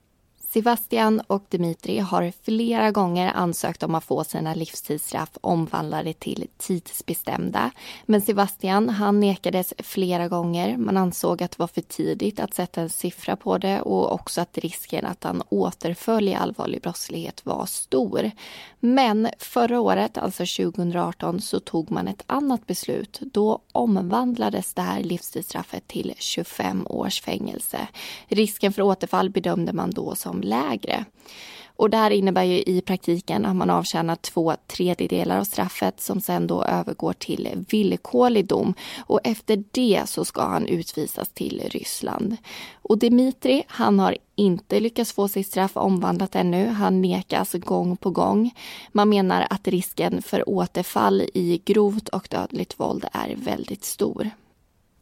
[0.53, 7.71] Sebastian och Dimitri har flera gånger ansökt om att få sina livstidsstraff omvandlade till tidsbestämda.
[8.05, 10.77] Men Sebastian han nekades flera gånger.
[10.77, 14.41] Man ansåg att det var för tidigt att sätta en siffra på det och också
[14.41, 18.31] att risken att han återföll i allvarlig brottslighet var stor.
[18.79, 23.19] Men förra året, alltså 2018, så tog man ett annat beslut.
[23.21, 27.87] Då omvandlades det här livstidsstraffet till 25 års fängelse.
[28.27, 31.05] Risken för återfall bedömde man då som lägre.
[31.81, 36.21] Och det här innebär ju i praktiken att man avtjänar två tredjedelar av straffet som
[36.21, 38.73] sen då övergår till villkorlig dom.
[38.99, 42.37] Och efter det så ska han utvisas till Ryssland.
[42.81, 46.67] Och Dimitri, han har inte lyckats få sitt straff omvandlat ännu.
[46.67, 48.51] Han nekas gång på gång.
[48.91, 54.29] Man menar att risken för återfall i grovt och dödligt våld är väldigt stor.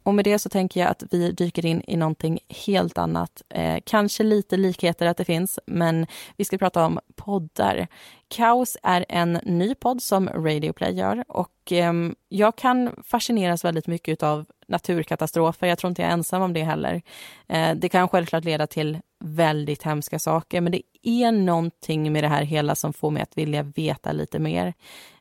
[0.02, 3.42] Och med det så tänker jag att vi dyker in i någonting helt annat.
[3.48, 7.88] Eh, kanske lite likheter att det finns, men vi ska prata om poddar.
[8.30, 11.92] Kaos är en ny podd som Radioplay gör och eh,
[12.28, 15.66] jag kan fascineras väldigt mycket av naturkatastrofer.
[15.66, 17.02] Jag tror inte jag är ensam om det heller.
[17.48, 22.28] Eh, det kan självklart leda till väldigt hemska saker, men det är någonting med det
[22.28, 24.74] här hela som får mig att vilja veta lite mer.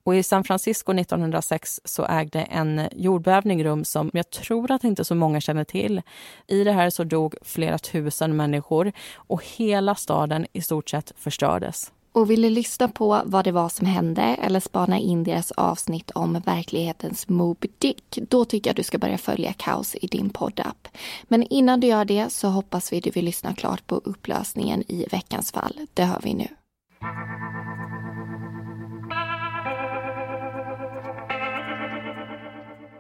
[0.04, 5.06] Och I San Francisco 1906 så ägde en jordbävning rum som jag tror att inte
[5.06, 6.02] så många känner till.
[6.48, 11.92] I det här så dog flera tusen människor och hela staden i stort sett förstördes.
[12.12, 16.12] Och vill du lyssna på vad det var som hände eller spana in deras avsnitt
[16.12, 20.88] om verklighetens Moby Dick, då tycker jag du ska börja följa Kaos i din poddapp.
[21.24, 25.06] Men innan du gör det så hoppas vi du vill lyssna klart på upplösningen i
[25.12, 25.74] veckans fall.
[25.94, 26.48] Det hör vi nu.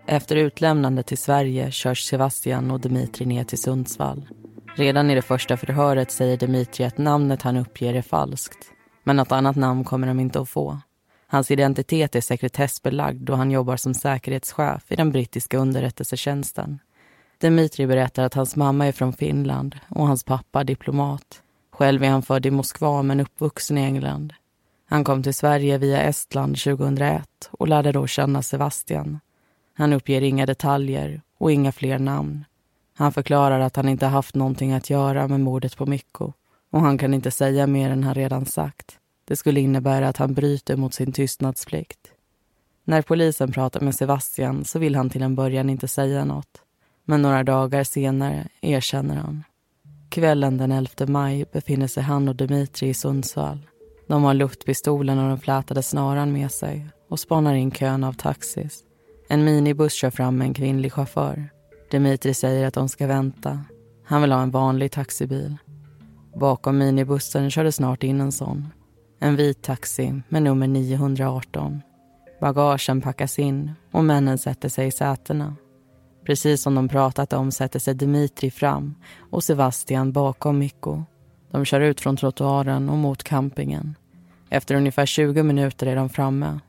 [0.08, 4.28] Efter utlämnande till Sverige körs Sebastian och Dimitri ner till Sundsvall.
[4.76, 8.74] Redan i det första förhöret säger Dimitri att namnet han uppger är falskt.
[9.04, 10.80] Men något annat namn kommer de inte att få.
[11.28, 16.80] Hans identitet är sekretessbelagd då han jobbar som säkerhetschef i den brittiska underrättelsetjänsten.
[17.38, 21.42] Dimitri berättar att hans mamma är från Finland och hans pappa diplomat.
[21.72, 24.34] Själv är han född i Moskva men uppvuxen i England.
[24.86, 29.20] Han kom till Sverige via Estland 2001 och lärde då känna Sebastian.
[29.74, 32.46] Han uppger inga detaljer och inga fler namn.
[32.96, 36.34] Han förklarar att han inte haft någonting att göra med mordet på Mikko
[36.71, 38.97] och han kan inte säga mer än han redan sagt.
[39.25, 41.99] Det skulle innebära att han bryter mot sin tystnadsplikt.
[42.84, 46.62] När polisen pratar med Sebastian så vill han till en början inte säga något.
[47.05, 49.43] Men några dagar senare erkänner han.
[50.10, 53.60] Kvällen den 11 maj befinner sig han och Dimitri i Sundsvall.
[54.08, 58.84] De har luftpistolen och den flätade snaran med sig och spanar in kön av taxis.
[59.27, 61.49] En minibuss kör fram med en kvinnlig chaufför.
[61.91, 63.63] Dimitri säger att de ska vänta.
[64.03, 65.58] Han vill ha en vanlig taxibil.
[66.40, 68.68] Bakom minibussen körde snart in en sån.
[69.20, 71.82] En vit taxi med nummer 918.
[72.42, 75.56] Bagagen packas in och männen sätter sig i sätena.
[76.26, 78.96] Precis som de pratat om sätter sig Dimitri fram
[79.32, 81.04] och Sebastian bakom Mikko.
[81.52, 83.96] De kör ut från trottoaren och mot campingen.
[84.50, 86.60] Efter ungefär 20 minuter är de framme.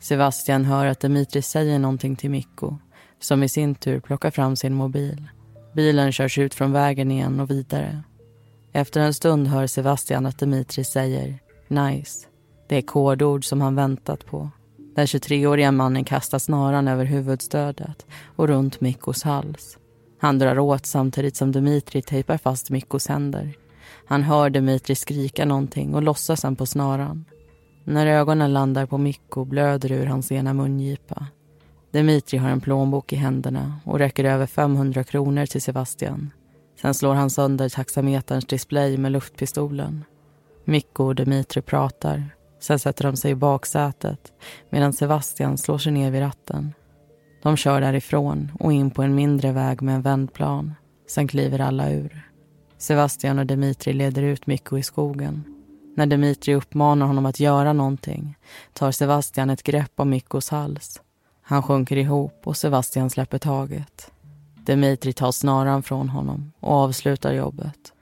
[0.00, 2.76] Sebastian hör att Dimitri säger någonting till Mikko
[3.20, 5.28] som i sin tur plockar fram sin mobil.
[5.74, 8.02] Bilen körs ut från vägen igen och vidare.
[8.76, 12.26] Efter en stund hör Sebastian att Dimitri säger “nice”.
[12.68, 14.50] Det är kodord som han väntat på.
[14.94, 18.06] Den 23-åriga mannen kastar snaran över huvudstödet
[18.36, 19.78] och runt Mikkos hals.
[20.20, 23.52] Han drar åt samtidigt som Dimitri tejpar fast Mikkos händer.
[24.06, 27.24] Han hör Dimitri skrika någonting och låtsas sen på snaran.
[27.84, 31.26] När ögonen landar på Mikko blöder ur hans ena mungipa.
[31.90, 36.30] Dimitri har en plånbok i händerna och räcker över 500 kronor till Sebastian.
[36.84, 40.04] Sen slår han sönder taxameterns display med luftpistolen.
[40.64, 42.36] Mikko och Dimitri pratar.
[42.60, 44.32] Sen sätter de sig i baksätet
[44.70, 46.74] medan Sebastian slår sig ner vid ratten.
[47.42, 50.74] De kör därifrån och in på en mindre väg med en vändplan.
[51.08, 52.30] Sen kliver alla ur.
[52.78, 55.44] Sebastian och Dimitri leder ut Mikko i skogen.
[55.96, 58.38] När Dimitri uppmanar honom att göra någonting
[58.72, 61.00] tar Sebastian ett grepp om Mikkos hals.
[61.42, 64.10] Han sjunker ihop och Sebastian släpper taget.
[64.66, 67.92] Dimitri tar snaran från honom och avslutar jobbet.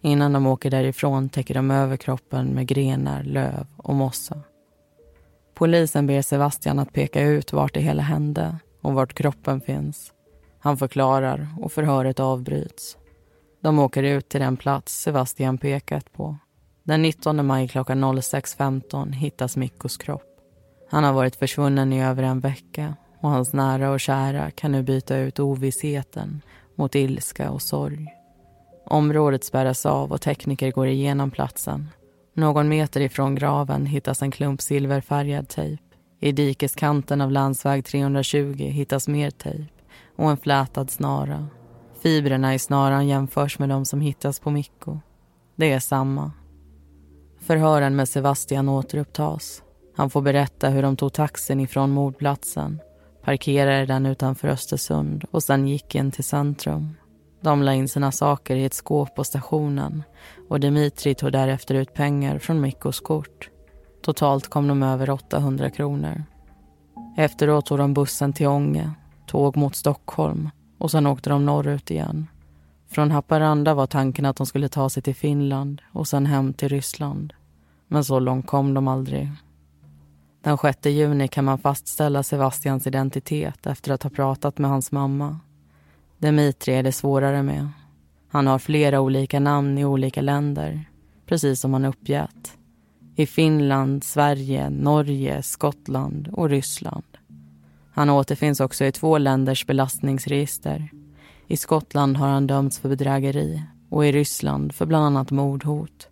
[0.00, 4.40] Innan de åker därifrån täcker de över kroppen med grenar, löv och mossa.
[5.54, 10.12] Polisen ber Sebastian att peka ut vart det hela hände och vart kroppen finns.
[10.58, 12.96] Han förklarar och förhöret avbryts.
[13.60, 16.36] De åker ut till den plats Sebastian pekat på.
[16.82, 20.40] Den 19 maj klockan 06.15 hittas Mikkos kropp.
[20.90, 24.82] Han har varit försvunnen i över en vecka och hans nära och kära kan nu
[24.82, 26.42] byta ut ovissheten
[26.74, 28.06] mot ilska och sorg.
[28.86, 31.88] Området spärras av och tekniker går igenom platsen.
[32.34, 35.82] Någon meter ifrån graven hittas en klump silverfärgad tejp.
[36.20, 39.72] I dikeskanten av landsväg 320 hittas mer tejp
[40.16, 41.46] och en flätad snara.
[42.02, 44.98] Fibrerna i snaran jämförs med de som hittas på Mikko.
[45.56, 46.32] Det är samma.
[47.40, 49.62] Förhören med Sebastian återupptas.
[49.96, 52.80] Han får berätta hur de tog taxin ifrån mordplatsen,
[53.26, 56.94] parkerade den utanför Östersund och sen gick in till centrum.
[57.40, 60.02] De la in sina saker i ett skåp på stationen
[60.48, 63.50] och Dimitri tog därefter ut pengar från Mikkos kort.
[64.02, 66.24] Totalt kom de över 800 kronor.
[67.16, 68.90] Efteråt tog de bussen till Ånge,
[69.26, 72.26] tåg mot Stockholm och sen åkte de norrut igen.
[72.90, 76.68] Från Haparanda var tanken att de skulle ta sig till Finland och sen hem till
[76.68, 77.32] Ryssland.
[77.88, 79.32] Men så långt kom de aldrig.
[80.46, 85.40] Den 6 juni kan man fastställa Sebastians identitet efter att ha pratat med hans mamma.
[86.18, 87.68] Dimitri är det svårare med.
[88.28, 90.84] Han har flera olika namn i olika länder,
[91.26, 92.52] precis som han uppgett.
[93.16, 97.18] I Finland, Sverige, Norge, Skottland och Ryssland.
[97.92, 100.90] Han återfinns också i två länders belastningsregister.
[101.46, 106.08] I Skottland har han dömts för bedrägeri och i Ryssland för bland annat mordhot.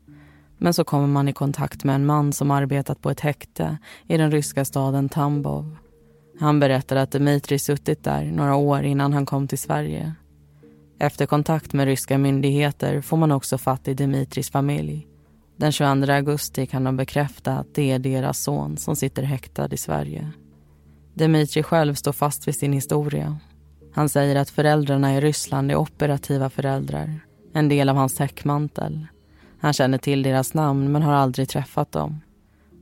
[0.65, 4.17] Men så kommer man i kontakt med en man som arbetat på ett häkte i
[4.17, 5.77] den ryska staden Tambov.
[6.41, 10.15] Han berättar att Dmitrij suttit där några år innan han kom till Sverige.
[10.99, 15.07] Efter kontakt med ryska myndigheter får man också fatt i Dmitrijs familj.
[15.57, 19.77] Den 22 augusti kan de bekräfta att det är deras son som sitter häktad i
[19.77, 20.31] Sverige.
[21.15, 23.39] Dmitrij själv står fast vid sin historia.
[23.95, 27.21] Han säger att föräldrarna i Ryssland är operativa föräldrar,
[27.55, 29.07] en del av hans täckmantel.
[29.65, 32.21] Han känner till deras namn men har aldrig träffat dem.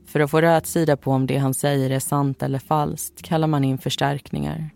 [0.05, 3.63] För att få rätsida på om det han säger är sant eller falskt kallar man
[3.63, 4.69] in förstärkningar.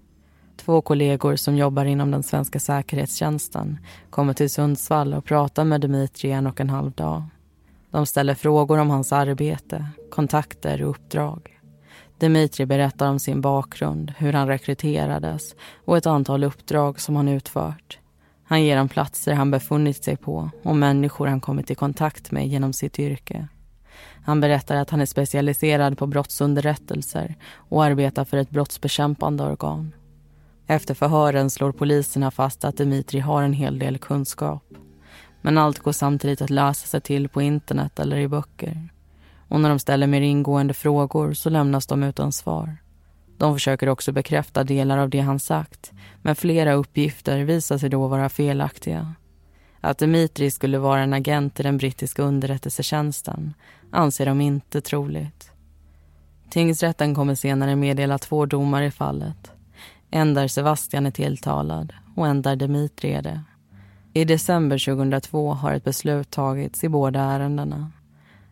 [0.58, 3.78] Två kollegor som jobbar inom den svenska säkerhetstjänsten
[4.10, 7.24] kommer till Sundsvall och pratar med Dmitrij en och en halv dag.
[7.92, 11.60] De ställer frågor om hans arbete, kontakter och uppdrag.
[12.18, 15.56] Dmitri berättar om sin bakgrund, hur han rekryterades
[15.86, 18.00] och ett antal uppdrag som han utfört.
[18.48, 22.48] Han ger dem platser han befunnit sig på och människor han kommit i kontakt med
[22.48, 23.48] genom sitt yrke.
[24.26, 29.94] Han berättar att han är specialiserad på brottsunderrättelser och arbetar för ett brottsbekämpande organ.
[30.68, 34.64] Efter förhören slår poliserna fast att Dimitri har en hel del kunskap.
[35.42, 38.90] Men allt går samtidigt att läsa sig till på internet eller i böcker.
[39.48, 42.78] Och när de ställer mer ingående frågor så lämnas de utan svar.
[43.38, 45.92] De försöker också bekräfta delar av det han sagt
[46.28, 49.14] men flera uppgifter visar sig då vara felaktiga.
[49.82, 53.54] Att Dimitri skulle vara en agent i den brittiska underrättelsetjänsten
[53.92, 55.52] anser de inte troligt.
[56.50, 59.52] Tingsrätten kommer senare meddela två domar i fallet.
[60.12, 63.42] En där Sebastian är tilltalad och en där Dimitri är det.
[64.14, 67.92] I december 2002 har ett beslut tagits i båda ärendena.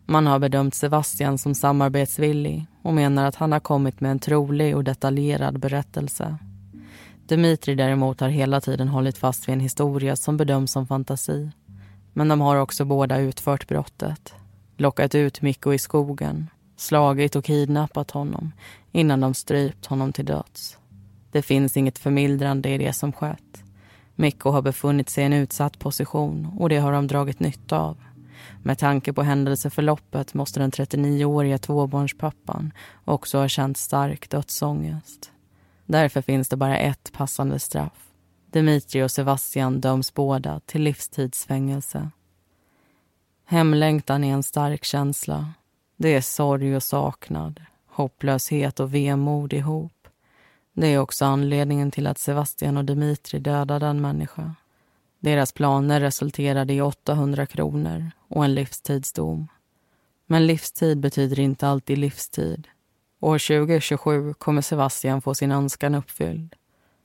[0.05, 4.76] Man har bedömt Sebastian som samarbetsvillig och menar att han har kommit med en trolig
[4.76, 6.38] och detaljerad berättelse.
[7.28, 11.51] Dimitri däremot har hela tiden hållit fast vid en historia som bedöms som fantasi.
[12.13, 14.34] Men de har också båda utfört brottet.
[14.78, 18.51] Lockat ut Mikko i skogen slagit och kidnappat honom
[18.91, 20.78] innan de strypt honom till döds.
[21.32, 23.63] Det finns inget förmildrande i det som skett.
[24.15, 27.97] Mikko har befunnit sig i en utsatt position och det har de dragit nytta av.
[28.63, 32.71] Med tanke på händelseförloppet måste den 39-åriga tvåbarnspappan
[33.05, 35.32] också ha känt stark dödsångest.
[35.86, 38.11] Därför finns det bara ett passande straff.
[38.51, 42.09] Dimitri och Sebastian döms båda till livstidsfängelse.
[43.45, 45.53] Hemlängtan är en stark känsla.
[45.97, 50.07] Det är sorg och saknad, hopplöshet och vemod ihop.
[50.73, 54.55] Det är också anledningen till att Sebastian och Dimitri dödade en människa.
[55.19, 59.47] Deras planer resulterade i 800 kronor och en livstidsdom.
[60.25, 62.67] Men livstid betyder inte alltid livstid.
[63.26, 66.55] År 2027 kommer Sebastian få sin önskan uppfylld.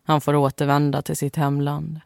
[0.06, 2.00] Han får återvända till sitt hemland.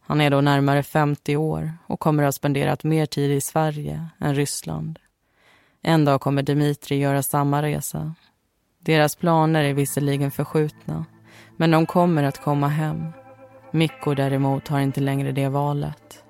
[0.00, 4.06] Han är då närmare 50 år och kommer att ha spenderat mer tid i Sverige
[4.18, 4.98] än Ryssland.
[5.82, 8.14] En dag kommer Dimitri göra samma resa.
[8.78, 11.04] Deras planer är visserligen förskjutna,
[11.56, 13.06] men de kommer att komma hem.
[13.70, 16.24] Mikko däremot har inte längre det valet.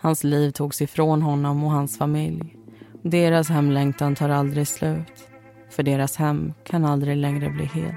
[0.00, 2.56] Hans liv togs ifrån honom och hans familj.
[3.02, 5.28] Deras hemlängtan tar aldrig slut,
[5.70, 7.94] för deras hem kan aldrig längre bli helt.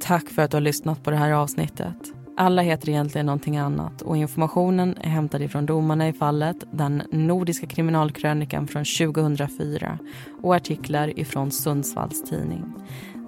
[0.00, 2.11] Tack för att du har lyssnat på det här avsnittet.
[2.36, 7.66] Alla heter egentligen någonting annat och informationen är hämtad ifrån domarna i fallet, den nordiska
[7.66, 9.98] kriminalkrönikan från 2004
[10.42, 12.74] och artiklar ifrån Sundsvalls tidning.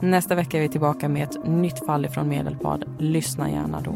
[0.01, 2.85] Nästa vecka är vi tillbaka med ett nytt fall ifrån Medelpad.
[2.99, 3.95] Lyssna gärna då.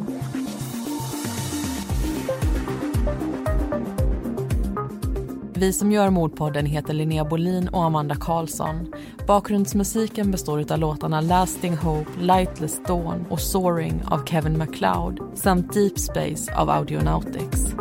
[5.59, 8.95] Vi som gör Mordpodden heter Linnea Bolin och Amanda Karlsson.
[9.27, 15.99] Bakgrundsmusiken består av låtarna Lasting Hope, Lightless Dawn och Soaring av Kevin MacLeod samt Deep
[15.99, 17.75] Space av Audionautics.